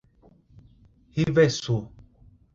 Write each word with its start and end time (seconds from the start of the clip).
Riversul 1.15 1.91